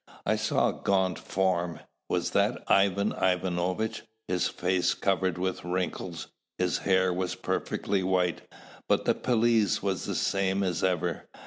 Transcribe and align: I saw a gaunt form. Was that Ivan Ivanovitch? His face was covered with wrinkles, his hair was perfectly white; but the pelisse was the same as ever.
I 0.25 0.35
saw 0.35 0.69
a 0.69 0.81
gaunt 0.81 1.19
form. 1.19 1.79
Was 2.09 2.31
that 2.31 2.63
Ivan 2.67 3.11
Ivanovitch? 3.21 4.01
His 4.27 4.47
face 4.47 4.95
was 4.95 4.95
covered 4.95 5.37
with 5.37 5.63
wrinkles, 5.63 6.29
his 6.57 6.79
hair 6.79 7.13
was 7.13 7.35
perfectly 7.35 8.01
white; 8.01 8.51
but 8.89 9.05
the 9.05 9.13
pelisse 9.13 9.83
was 9.83 10.05
the 10.05 10.15
same 10.15 10.63
as 10.63 10.83
ever. 10.83 11.27